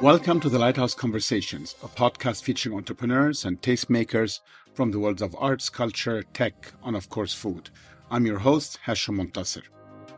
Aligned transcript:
Welcome 0.00 0.40
to 0.40 0.48
the 0.48 0.58
Lighthouse 0.58 0.94
Conversations, 0.94 1.76
a 1.82 1.88
podcast 1.88 2.42
featuring 2.42 2.76
entrepreneurs 2.76 3.44
and 3.44 3.60
tastemakers 3.60 4.40
from 4.74 4.90
the 4.90 4.98
worlds 4.98 5.22
of 5.22 5.36
arts, 5.38 5.68
culture, 5.68 6.22
tech, 6.34 6.72
and 6.84 6.96
of 6.96 7.08
course, 7.08 7.34
food. 7.34 7.70
I'm 8.10 8.26
your 8.26 8.40
host, 8.40 8.78
Hashim 8.86 9.20
Montasser. 9.20 9.62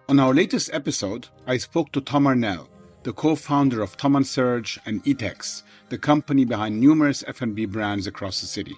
On 0.08 0.18
our 0.18 0.32
latest 0.32 0.70
episode, 0.72 1.28
I 1.46 1.58
spoke 1.58 1.92
to 1.92 2.00
Tom 2.00 2.24
Arnel, 2.24 2.68
the 3.02 3.12
co-founder 3.12 3.82
of 3.82 3.96
Tom 3.96 4.16
and 4.16 4.24
Serg 4.24 4.78
and 4.86 5.04
Etex, 5.04 5.62
the 5.88 5.98
company 5.98 6.44
behind 6.44 6.80
numerous 6.80 7.22
F&B 7.26 7.66
brands 7.66 8.06
across 8.06 8.40
the 8.40 8.46
city. 8.46 8.76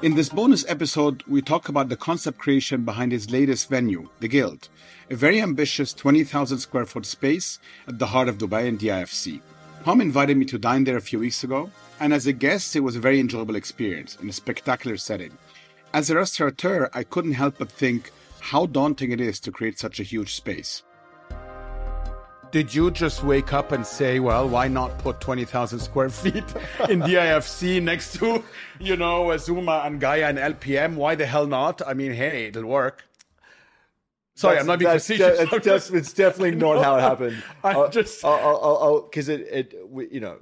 In 0.00 0.14
this 0.14 0.28
bonus 0.28 0.64
episode, 0.68 1.24
we 1.26 1.42
talk 1.42 1.68
about 1.68 1.88
the 1.88 1.96
concept 1.96 2.38
creation 2.38 2.84
behind 2.84 3.10
his 3.10 3.32
latest 3.32 3.68
venue, 3.68 4.08
The 4.20 4.28
Guild, 4.28 4.68
a 5.10 5.16
very 5.16 5.42
ambitious 5.42 5.92
20,000 5.92 6.58
square 6.58 6.86
foot 6.86 7.04
space 7.04 7.58
at 7.88 7.98
the 7.98 8.06
heart 8.06 8.28
of 8.28 8.38
Dubai 8.38 8.68
and 8.68 8.78
DIFC. 8.78 9.40
Tom 9.88 10.02
invited 10.02 10.36
me 10.36 10.44
to 10.44 10.58
dine 10.58 10.84
there 10.84 10.98
a 10.98 11.00
few 11.00 11.18
weeks 11.18 11.42
ago, 11.44 11.70
and 11.98 12.12
as 12.12 12.26
a 12.26 12.32
guest, 12.34 12.76
it 12.76 12.80
was 12.80 12.94
a 12.94 13.00
very 13.00 13.18
enjoyable 13.18 13.56
experience 13.56 14.18
in 14.20 14.28
a 14.28 14.32
spectacular 14.34 14.98
setting. 14.98 15.32
As 15.94 16.10
a 16.10 16.16
restaurateur, 16.16 16.90
I 16.92 17.04
couldn't 17.04 17.32
help 17.32 17.56
but 17.56 17.72
think 17.72 18.10
how 18.38 18.66
daunting 18.66 19.12
it 19.12 19.20
is 19.22 19.40
to 19.40 19.50
create 19.50 19.78
such 19.78 19.98
a 19.98 20.02
huge 20.02 20.34
space. 20.34 20.82
Did 22.50 22.74
you 22.74 22.90
just 22.90 23.24
wake 23.24 23.54
up 23.54 23.72
and 23.72 23.86
say, 23.86 24.20
well, 24.20 24.46
why 24.46 24.68
not 24.68 24.98
put 24.98 25.22
20,000 25.22 25.78
square 25.78 26.10
feet 26.20 26.44
in 26.90 27.00
DIFC 27.00 27.82
next 27.82 28.18
to, 28.18 28.44
you 28.78 28.94
know, 28.94 29.34
Zuma 29.38 29.84
and 29.86 29.98
Gaia 29.98 30.26
and 30.26 30.36
LPM? 30.36 30.96
Why 30.96 31.14
the 31.14 31.24
hell 31.24 31.46
not? 31.46 31.80
I 31.86 31.94
mean, 31.94 32.12
hey, 32.12 32.48
it'll 32.48 32.66
work. 32.66 33.07
Sorry, 34.38 34.54
That's- 34.54 34.62
I'm 34.62 34.66
not 34.68 34.78
being 34.78 34.90
that's 34.92 35.04
facetious. 35.06 35.38
de- 35.38 35.56
it's, 35.56 35.64
def- 35.88 35.94
it's 35.96 36.12
definitely 36.12 36.54
not 36.66 36.82
how 36.84 36.96
it 36.96 37.00
happened. 37.00 37.42
I 37.64 37.72
I'll- 37.72 37.90
just- 37.90 38.22
because 38.22 39.28
it, 39.28 39.40
it, 39.50 39.74
we, 39.90 40.08
you 40.10 40.20
know, 40.20 40.36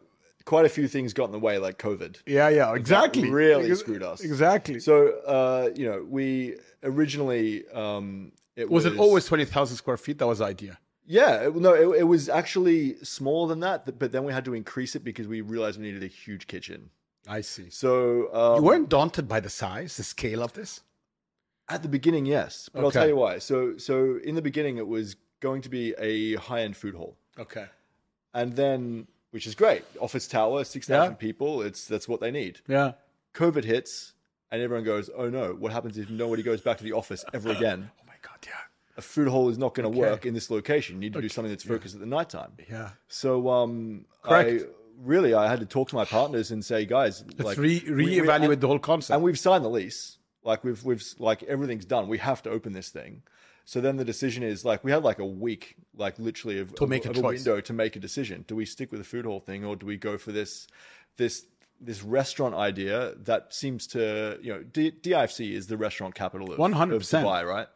quite 0.44 0.66
a 0.66 0.68
few 0.68 0.86
things 0.86 1.14
got 1.14 1.24
in 1.24 1.32
the 1.32 1.38
way, 1.38 1.56
like 1.58 1.78
COVID. 1.78 2.16
yeah, 2.26 2.48
yeah, 2.50 2.74
exactly. 2.74 3.30
really 3.30 3.70
Ex- 3.70 3.80
screwed 3.80 4.02
us. 4.02 4.20
Exactly. 4.20 4.80
So, 4.80 5.08
uh, 5.26 5.70
you 5.74 5.86
know, 5.88 6.04
we 6.08 6.56
originally, 6.82 7.66
um, 7.68 8.32
it 8.54 8.68
was 8.70 8.84
was, 8.84 8.92
it 8.94 8.98
always 8.98 9.24
20,000 9.24 9.76
square 9.76 9.96
feet? 9.96 10.18
That 10.18 10.26
was 10.26 10.38
the 10.40 10.44
idea. 10.44 10.78
Yeah, 11.06 11.46
it- 11.46 11.56
no, 11.56 11.72
it, 11.72 12.00
it 12.00 12.04
was 12.04 12.28
actually 12.28 12.96
smaller 13.02 13.48
than 13.48 13.60
that, 13.60 13.98
but 13.98 14.12
then 14.12 14.24
we 14.24 14.32
had 14.32 14.44
to 14.44 14.52
increase 14.54 14.94
it 14.94 15.04
because 15.04 15.26
we 15.26 15.40
realized 15.40 15.80
we 15.80 15.86
needed 15.86 16.02
a 16.02 16.06
huge 16.08 16.46
kitchen. 16.48 16.90
I 17.26 17.40
see. 17.40 17.70
So, 17.70 18.32
um, 18.34 18.56
You 18.56 18.62
weren't 18.62 18.88
daunted 18.90 19.26
by 19.26 19.40
the 19.40 19.50
size, 19.50 19.96
the 19.96 20.04
scale 20.04 20.42
of 20.42 20.52
this? 20.52 20.82
At 21.68 21.82
the 21.82 21.88
beginning, 21.88 22.26
yes, 22.26 22.68
but 22.72 22.80
I'll 22.80 22.86
Okay. 22.86 23.00
tell 23.00 23.08
you 23.08 23.16
why. 23.16 23.38
So, 23.38 23.76
so 23.76 24.18
in 24.22 24.36
the 24.36 24.42
beginning, 24.42 24.76
it 24.76 24.86
was 24.86 25.16
going 25.40 25.62
to 25.62 25.68
be 25.68 25.94
a 25.98 26.36
high-end 26.36 26.76
food 26.76 26.94
hall, 26.94 27.16
Okay. 27.38 27.66
and 28.34 28.54
then, 28.54 29.08
which 29.32 29.46
is 29.48 29.54
great, 29.56 29.82
office 30.00 30.28
tower, 30.28 30.62
six 30.64 30.86
thousand 30.86 31.12
Yeah. 31.14 31.16
people. 31.16 31.62
It's 31.62 31.86
that's 31.88 32.08
what 32.08 32.20
they 32.20 32.30
need. 32.30 32.60
Yeah. 32.68 32.92
COVID 33.34 33.64
hits, 33.64 34.12
and 34.52 34.62
everyone 34.62 34.84
goes, 34.84 35.10
"Oh 35.14 35.28
no, 35.28 35.54
what 35.54 35.72
happens 35.72 35.98
if 35.98 36.08
nobody 36.08 36.42
goes 36.44 36.60
back 36.60 36.78
to 36.78 36.84
the 36.84 36.92
office 36.92 37.24
ever 37.34 37.50
again? 37.58 37.90
Oh 38.00 38.04
my 38.06 38.14
God, 38.22 38.38
yeah. 38.46 38.52
A 38.96 39.02
food 39.02 39.26
hall 39.28 39.48
is 39.50 39.58
not 39.58 39.74
going 39.74 39.90
to 39.92 39.98
work 39.98 40.24
in 40.24 40.34
this 40.34 40.50
location. 40.50 40.94
You 40.96 41.00
need 41.00 41.14
to 41.14 41.20
do 41.20 41.28
something 41.28 41.50
that's 41.50 41.64
focused 41.64 41.94
at 41.96 42.00
the 42.00 42.06
nighttime." 42.06 42.52
Yeah. 42.70 42.90
So, 43.08 43.48
um, 43.50 44.04
Correct. 44.22 44.62
I 44.62 44.66
really 45.04 45.34
I 45.34 45.48
had 45.50 45.58
to 45.60 45.66
talk 45.66 45.88
to 45.90 45.96
my 45.96 46.04
partners 46.04 46.52
and 46.52 46.64
say, 46.64 46.86
"Guys, 46.86 47.24
Let's 47.26 47.40
like 47.42 47.58
re 47.58 47.82
we- 47.88 47.92
we- 47.92 48.16
reevaluate 48.20 48.60
the 48.60 48.68
whole 48.68 48.78
concept. 48.78 49.16
and 49.16 49.24
we've 49.24 49.38
signed 49.38 49.64
the 49.64 49.68
lease. 49.68 50.15
Like 50.46 50.64
we've 50.64 50.82
we've 50.84 51.04
like 51.18 51.42
everything's 51.42 51.84
done. 51.84 52.08
We 52.08 52.18
have 52.18 52.42
to 52.44 52.50
open 52.50 52.72
this 52.72 52.88
thing. 52.88 53.22
So 53.64 53.80
then 53.80 53.96
the 53.96 54.04
decision 54.04 54.42
is 54.44 54.64
like 54.64 54.84
we 54.84 54.92
had 54.92 55.02
like 55.02 55.18
a 55.18 55.26
week, 55.26 55.74
like 55.96 56.18
literally 56.20 56.60
of, 56.60 56.72
To 56.76 56.84
of- 56.84 56.90
make 56.90 57.04
a 57.04 57.10
of 57.10 57.16
choice. 57.16 57.44
window 57.44 57.60
to 57.60 57.72
make 57.72 57.96
a 57.96 57.98
decision. 57.98 58.44
Do 58.46 58.54
we 58.54 58.64
stick 58.64 58.92
with 58.92 59.00
the 59.00 59.04
food 59.04 59.24
hall 59.26 59.40
thing 59.40 59.64
or 59.64 59.74
do 59.74 59.84
we 59.86 59.96
go 59.96 60.16
for 60.16 60.30
this 60.32 60.68
this 61.16 61.46
this 61.80 62.02
restaurant 62.02 62.54
idea 62.54 63.14
that 63.24 63.52
seems 63.52 63.86
to 63.88 64.38
you 64.40 64.52
know 64.54 64.62
D- 64.62 64.92
DIFC 64.92 65.52
is 65.52 65.66
the 65.66 65.76
restaurant 65.76 66.14
capital 66.14 66.52
of, 66.52 66.58
100%. 66.58 66.92
of 66.94 67.02
Dubai, 67.02 67.44
right? 67.44 67.66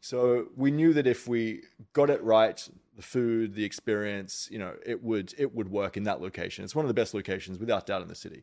So 0.00 0.46
we 0.56 0.70
knew 0.70 0.92
that 0.94 1.06
if 1.06 1.28
we 1.28 1.62
got 1.92 2.08
it 2.08 2.22
right, 2.22 2.58
the 2.96 3.02
food, 3.02 3.54
the 3.54 3.64
experience, 3.64 4.48
you 4.50 4.58
know, 4.58 4.74
it 4.86 5.02
would 5.02 5.34
it 5.38 5.54
would 5.54 5.70
work 5.70 5.96
in 5.96 6.04
that 6.04 6.20
location. 6.20 6.64
It's 6.64 6.74
one 6.74 6.84
of 6.84 6.88
the 6.88 6.94
best 7.02 7.14
locations 7.14 7.58
without 7.58 7.86
doubt 7.86 8.02
in 8.02 8.08
the 8.08 8.14
city. 8.14 8.42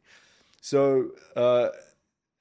So 0.61 1.11
uh, 1.35 1.69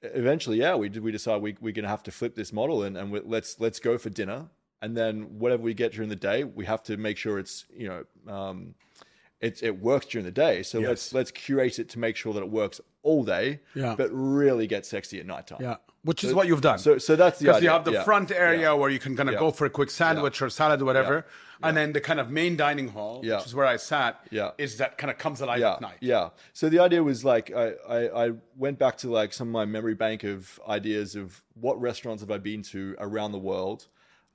eventually, 0.01 0.57
yeah, 0.59 0.75
we 0.75 0.89
did. 0.89 1.03
We 1.03 1.11
decided 1.11 1.41
we 1.43 1.55
we're 1.61 1.73
gonna 1.73 1.87
have 1.87 2.03
to 2.03 2.11
flip 2.11 2.35
this 2.35 2.51
model 2.53 2.83
and 2.83 2.97
and 2.97 3.11
we, 3.11 3.19
let's 3.21 3.59
let's 3.59 3.79
go 3.79 3.97
for 3.97 4.09
dinner, 4.09 4.47
and 4.81 4.95
then 4.95 5.39
whatever 5.39 5.63
we 5.63 5.73
get 5.73 5.91
during 5.93 6.09
the 6.09 6.15
day, 6.15 6.43
we 6.43 6.65
have 6.65 6.83
to 6.83 6.97
make 6.97 7.17
sure 7.17 7.39
it's 7.39 7.65
you 7.75 7.87
know 7.87 8.33
um, 8.33 8.75
it 9.41 9.61
it 9.63 9.79
works 9.81 10.05
during 10.07 10.25
the 10.25 10.31
day. 10.31 10.63
So 10.63 10.79
let's 10.89 11.13
let's 11.13 11.31
curate 11.31 11.79
it 11.79 11.89
to 11.89 11.99
make 11.99 12.15
sure 12.15 12.33
that 12.33 12.41
it 12.41 12.49
works 12.49 12.81
all 13.03 13.23
day, 13.23 13.61
Yeah. 13.75 13.95
but 13.97 14.09
really 14.11 14.67
get 14.67 14.85
sexy 14.85 15.19
at 15.19 15.25
nighttime. 15.25 15.59
yeah. 15.61 15.77
Which 16.03 16.23
is 16.23 16.33
what 16.33 16.47
you've 16.47 16.61
done. 16.61 16.79
So 16.79 16.97
so 16.97 17.15
that's 17.17 17.39
the 17.39 17.45
because 17.45 17.61
you 17.61 17.69
have 17.69 17.83
the 17.83 17.91
yeah. 17.91 18.03
front 18.03 18.31
area 18.31 18.61
Yeah. 18.61 18.73
where 18.73 18.89
you 18.89 18.99
can 18.99 19.17
kind 19.17 19.27
of 19.27 19.33
Yeah. 19.33 19.39
go 19.39 19.51
for 19.51 19.65
a 19.65 19.69
quick 19.69 19.89
sandwich 19.91 20.41
or 20.41 20.49
salad 20.49 20.81
or 20.81 20.85
whatever, 20.85 21.25
and 21.61 21.75
then 21.75 21.91
the 21.91 21.99
kind 21.99 22.21
of 22.21 22.29
main 22.31 22.55
dining 22.55 22.87
hall, 22.87 23.19
which 23.21 23.45
is 23.45 23.53
where 23.53 23.65
I 23.65 23.75
sat, 23.75 24.17
Yeah. 24.31 24.51
is 24.57 24.77
that 24.77 24.97
kind 24.97 25.11
of 25.11 25.17
comes 25.17 25.41
alive 25.41 25.61
at 25.61 25.81
night. 25.81 25.97
Yeah. 25.99 26.29
So 26.53 26.69
the 26.69 26.79
idea 26.79 27.03
was 27.03 27.25
like 27.25 27.51
I, 27.53 27.73
I 27.97 28.27
I 28.27 28.31
went 28.55 28.79
back 28.79 28.97
to 28.99 29.09
like 29.11 29.33
some 29.33 29.49
of 29.49 29.51
my 29.51 29.65
memory 29.65 29.93
bank 29.95 30.23
of 30.23 30.57
ideas 30.69 31.15
of 31.17 31.43
what 31.55 31.79
restaurants 31.81 32.21
have 32.23 32.31
I 32.31 32.37
been 32.37 32.61
to 32.71 32.95
around 32.99 33.33
the 33.33 33.39
world 33.51 33.87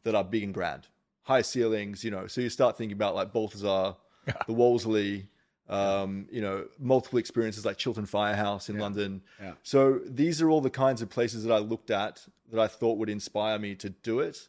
that 0.03 0.15
are 0.15 0.25
big 0.25 0.43
and 0.43 0.53
grand, 0.53 0.89
high 1.23 1.41
ceilings. 1.43 2.05
You 2.05 2.11
know, 2.11 2.27
so 2.27 2.43
you 2.43 2.51
start 2.51 2.77
thinking 2.77 2.95
about 2.97 3.15
like 3.15 3.33
Balthazar, 3.33 3.97
the 4.47 4.53
Wolseley. 4.53 5.29
Um, 5.69 6.27
you 6.31 6.43
know, 6.43 6.67
multiple 6.79 7.19
experiences 7.19 7.65
like 7.65 7.79
Chiltern 7.79 8.05
Firehouse 8.05 8.69
in 8.69 8.79
London. 8.79 9.23
Yeah. 9.41 9.53
So 9.63 9.99
these 10.05 10.43
are 10.43 10.51
all 10.51 10.61
the 10.61 10.69
kinds 10.69 11.01
of 11.01 11.09
places 11.09 11.43
that 11.45 11.53
I 11.55 11.59
looked 11.59 11.91
at 11.91 12.27
that 12.51 12.61
I 12.61 12.67
thought 12.67 12.99
would 12.99 13.09
inspire 13.09 13.59
me 13.59 13.75
to 13.77 13.89
do 13.89 14.21
it. 14.21 14.49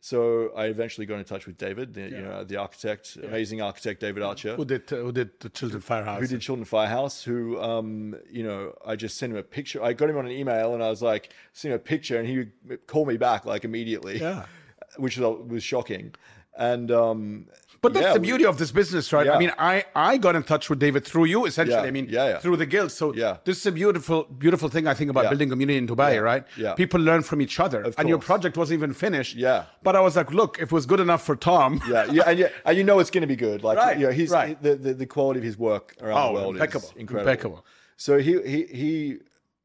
So 0.00 0.50
I 0.54 0.66
eventually 0.66 1.06
got 1.06 1.18
in 1.18 1.24
touch 1.24 1.46
with 1.46 1.58
David, 1.58 1.94
the, 1.94 2.02
you 2.02 2.20
know, 2.20 2.44
the 2.44 2.56
architect, 2.56 3.16
amazing 3.22 3.60
architect 3.60 4.00
David 4.00 4.22
Archer 4.22 4.54
Who 4.54 4.64
did 4.64 4.92
uh, 4.92 4.96
who 4.96 5.12
did 5.12 5.40
the 5.40 5.48
Chiltern 5.48 5.80
Firehouse? 5.80 6.20
who 6.20 6.26
did 6.28 6.40
Chiltern 6.40 6.64
Firehouse, 6.66 7.24
who, 7.24 7.60
um, 7.60 8.14
you 8.30 8.44
know, 8.44 8.74
I 8.86 8.94
just 8.96 9.16
sent 9.18 9.32
him 9.32 9.38
a 9.38 9.42
picture. 9.42 9.82
I 9.82 9.92
got 9.94 10.08
him 10.08 10.16
on 10.16 10.26
an 10.26 10.32
email 10.32 10.74
and 10.74 10.84
I 10.84 10.88
was 10.90 11.02
like, 11.02 11.32
sent 11.52 11.72
him 11.72 11.76
a 11.76 11.80
picture 11.82 12.18
and 12.18 12.28
he 12.28 12.36
would 12.66 12.86
call 12.86 13.06
me 13.06 13.16
back 13.16 13.44
like 13.44 13.64
immediately, 13.64 14.18
Yeah. 14.20 14.44
which 14.98 15.18
was, 15.18 15.40
was 15.48 15.64
shocking. 15.64 16.14
And, 16.56 16.90
um, 16.90 17.46
But 17.80 17.94
that's 17.94 18.06
yeah, 18.06 18.12
the 18.14 18.20
we- 18.20 18.26
beauty 18.26 18.44
of 18.44 18.58
this 18.58 18.72
business, 18.72 19.12
right? 19.12 19.28
I 19.28 19.38
mean, 19.38 19.52
I, 19.58 19.84
I 19.94 20.16
got 20.18 20.34
in 20.34 20.42
touch 20.42 20.68
with 20.68 20.80
David 20.80 21.04
through 21.04 21.26
you, 21.26 21.46
essentially. 21.46 21.76
Yeah. 21.76 21.82
I 21.82 21.92
mean, 21.92 22.06
Yeah, 22.10 22.28
yeah. 22.30 22.38
through 22.38 22.56
the 22.56 22.66
guild. 22.66 22.90
So 22.90 23.14
Yeah. 23.14 23.36
this 23.44 23.56
is 23.60 23.66
a 23.66 23.72
beautiful, 23.72 24.24
beautiful 24.24 24.68
thing 24.68 24.88
I 24.88 24.94
think 24.94 25.10
about 25.10 25.24
Yeah. 25.24 25.30
building 25.30 25.48
community 25.50 25.78
in 25.78 25.86
Dubai, 25.86 26.14
Yeah. 26.14 26.18
right? 26.30 26.44
Yeah. 26.56 26.74
People 26.74 27.00
learn 27.00 27.22
from 27.22 27.40
each 27.40 27.60
other. 27.60 27.80
And 27.98 28.08
your 28.08 28.18
project 28.18 28.56
wasn't 28.56 28.78
even 28.80 28.92
finished. 28.94 29.36
Yeah. 29.36 29.66
But 29.84 29.94
I 29.94 30.00
was 30.00 30.16
like, 30.16 30.32
look, 30.32 30.58
if 30.58 30.64
it 30.72 30.72
was 30.72 30.86
good 30.86 31.00
enough 31.06 31.22
for 31.24 31.36
Tom. 31.36 31.80
yeah, 31.88 32.04
yeah, 32.10 32.22
and, 32.28 32.38
yeah, 32.40 32.48
and 32.66 32.76
you 32.78 32.82
know 32.84 32.98
it's 32.98 33.10
going 33.10 33.26
to 33.28 33.32
be 33.36 33.40
good. 33.48 33.62
Like, 33.62 33.78
Right, 33.78 33.96
you 33.98 34.06
know, 34.06 34.12
he's 34.12 34.30
right. 34.30 34.60
the, 34.66 34.74
the 34.74 34.92
the 34.94 35.06
quality 35.06 35.38
of 35.38 35.44
his 35.44 35.56
work 35.70 35.94
around 36.02 36.18
Oh, 36.18 36.26
the 36.28 36.32
world 36.34 36.54
impeccable, 36.56 36.88
is 36.88 36.94
incredible. 36.96 37.30
impeccable. 37.30 37.66
So 37.96 38.18
he 38.18 38.32
he 38.52 38.58
he 38.82 39.18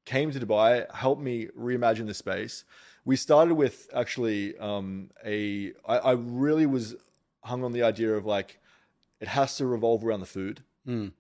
came 0.06 0.28
to 0.32 0.40
Dubai, 0.40 0.72
helped 1.04 1.22
me 1.30 1.48
reimagine 1.68 2.08
the 2.08 2.14
space. 2.14 2.64
We 3.06 3.16
started 3.16 3.56
with 3.64 3.78
actually 4.02 4.42
um, 4.60 5.10
a. 5.26 5.36
I, 5.94 5.96
I 5.98 6.12
really 6.14 6.66
was 6.66 6.96
hung 7.44 7.64
on 7.64 7.72
the 7.72 7.84
idea 7.84 8.14
of 8.16 8.26
like 8.26 8.60
it 9.20 9.28
has 9.28 9.58
to 9.58 9.66
revolve 9.66 10.04
around 10.06 10.20
the 10.22 10.26
food. 10.26 10.64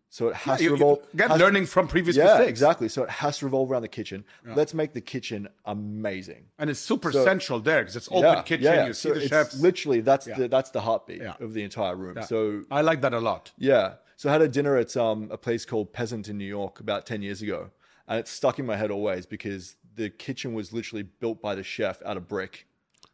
So 0.09 0.27
it 0.27 0.35
has 0.35 0.61
You- 0.61 0.67
to 0.69 0.73
revolve. 0.73 0.99
again, 1.13 1.29
has- 1.29 1.39
learning 1.39 1.67
from 1.67 1.87
previous 1.87 2.17
yeah, 2.17 2.25
mistakes. 2.25 2.49
exactly. 2.49 2.89
So 2.89 3.03
it 3.03 3.09
has 3.09 3.37
to 3.37 3.45
revolve 3.45 3.71
around 3.71 3.83
the 3.83 3.87
kitchen. 3.87 4.25
Let's 4.45 4.73
make 4.73 4.91
the 4.93 4.99
kitchen 4.99 5.47
amazing. 5.63 6.47
And 6.59 6.69
it's 6.69 6.81
super 6.81 7.11
So- 7.13 7.23
central 7.23 7.59
there 7.61 7.81
because 7.81 7.95
it's 7.95 8.09
open 8.09 8.23
yeah, 8.23 8.41
kitchen. 8.41 8.63
yeah, 8.65 8.73
yeah. 8.75 8.87
You 8.87 8.93
see 8.93 9.07
So 9.09 9.13
the 9.15 9.27
chefs. 9.27 9.59
Literally, 9.59 10.01
that's 10.01 10.27
Yeah. 10.27 10.37
the 10.37 10.47
that's 10.49 10.71
the 10.71 10.81
heartbeat 10.81 11.21
Yeah. 11.21 11.35
of 11.39 11.53
the 11.53 11.63
entire 11.63 11.95
room. 11.95 12.15
Yeah. 12.17 12.25
So 12.25 12.63
I 12.69 12.81
like 12.81 12.99
that 13.01 13.13
a 13.13 13.19
lot. 13.21 13.51
yeah. 13.57 13.95
So 14.17 14.29
I 14.29 14.33
had 14.33 14.41
a 14.41 14.47
dinner 14.47 14.75
at 14.77 14.95
um, 14.95 15.29
a 15.31 15.37
place 15.37 15.65
called 15.65 15.91
Peasant 15.93 16.27
in 16.29 16.37
New 16.37 16.45
York 16.59 16.79
about 16.79 17.05
10 17.05 17.21
years 17.21 17.41
ago. 17.41 17.71
And 18.07 18.19
it's 18.19 18.31
stuck 18.31 18.59
in 18.59 18.65
my 18.65 18.75
head 18.77 18.91
always 18.91 19.25
because 19.25 19.75
the 19.95 20.09
kitchen 20.09 20.53
was 20.53 20.71
literally 20.73 21.03
built 21.03 21.41
by 21.41 21.55
the 21.55 21.63
chef 21.63 22.01
out 22.05 22.17
of 22.17 22.27
brick. 22.27 22.67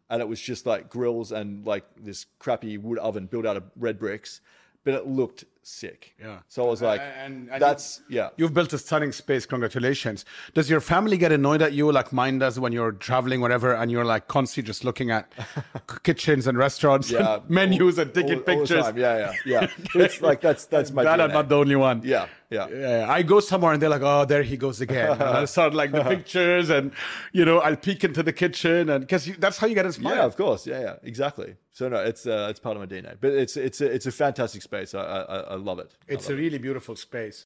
And 0.09 0.21
it 0.21 0.27
was 0.27 0.41
just 0.41 0.65
like 0.65 0.89
grills 0.89 1.31
and 1.31 1.65
like 1.65 1.85
this 1.97 2.25
crappy 2.39 2.77
wood 2.77 2.97
oven 2.99 3.27
built 3.27 3.45
out 3.45 3.57
of 3.57 3.63
red 3.75 3.99
bricks. 3.99 4.41
But 4.83 4.93
it 4.93 5.07
looked 5.07 5.43
sick. 5.69 6.13
Yeah. 6.19 6.39
So 6.47 6.65
I 6.65 6.69
was 6.69 6.81
like, 6.81 7.01
And- 7.01 7.49
and 7.51 7.61
that's, 7.61 8.01
yeah. 8.09 8.29
You've 8.37 8.53
built 8.53 8.73
a 8.73 8.77
stunning 8.77 9.11
space. 9.11 9.45
Congratulations. 9.45 10.25
Does 10.53 10.69
your 10.69 10.81
family 10.81 11.17
get 11.17 11.31
annoyed 11.31 11.61
at 11.61 11.73
you 11.73 11.91
like 11.91 12.11
mine 12.11 12.39
does 12.39 12.59
when 12.59 12.71
you're 12.73 12.91
traveling, 12.93 13.41
whatever, 13.41 13.73
and 13.73 13.91
you're 13.91 14.05
like 14.05 14.27
constantly 14.27 14.67
just 14.67 14.83
looking 14.83 15.11
at 15.11 15.31
kitchens 16.03 16.47
and 16.47 16.57
restaurants, 16.57 17.11
Yeah. 17.11 17.35
and 17.35 17.49
menus 17.49 17.97
and 17.97 18.13
taking 18.13 18.33
all, 18.33 18.37
all 18.39 18.43
pictures? 18.43 18.83
time. 18.83 18.97
Yeah, 18.97 19.17
yeah, 19.17 19.33
yeah. 19.61 19.67
But 19.93 20.01
it's 20.03 20.21
like, 20.21 20.41
that's, 20.41 20.65
that's 20.65 20.91
my 20.91 21.03
Glad 21.09 21.19
I'm 21.21 21.31
not 21.31 21.49
the 21.49 21.57
only 21.57 21.75
one. 21.75 22.01
Yeah. 22.03 22.27
Yeah. 22.51 23.05
I 23.07 23.21
go 23.21 23.39
somewhere 23.41 23.73
and 23.73 23.79
they're 23.81 23.89
like, 23.91 24.01
"Oh, 24.01 24.25
there 24.25 24.41
he 24.41 24.57
goes 24.57 24.81
again." 24.81 25.11
and 25.11 25.21
I 25.21 25.45
start 25.45 25.75
like 25.75 25.91
the 25.91 26.03
pictures, 26.03 26.71
and 26.71 26.91
you 27.31 27.45
know, 27.45 27.59
I'll 27.59 27.75
peek 27.75 28.03
into 28.03 28.23
the 28.23 28.33
kitchen, 28.33 28.89
and 28.89 29.01
because 29.01 29.27
that's 29.37 29.59
how 29.59 29.67
you 29.67 29.75
get 29.75 29.85
inspired. 29.85 30.15
Yeah, 30.15 30.25
of 30.25 30.35
course. 30.35 30.65
Yeah, 30.65 30.81
yeah, 30.81 30.95
exactly. 31.03 31.57
So 31.73 31.89
no, 31.89 31.97
it's 31.97 32.25
uh, 32.25 32.47
it's 32.49 32.59
part 32.59 32.75
of 32.75 32.81
my 32.81 32.87
DNA. 32.87 33.17
But 33.21 33.33
it's 33.33 33.55
it's 33.55 33.81
a, 33.81 33.85
it's 33.93 34.07
a 34.07 34.11
fantastic 34.11 34.63
space. 34.63 34.95
I 34.95 34.99
I, 35.03 35.39
I 35.41 35.55
love 35.59 35.79
it. 35.79 35.91
It's 36.07 36.27
love 36.27 36.37
a 36.37 36.41
really 36.43 36.57
beautiful 36.57 36.95
space. 36.95 37.37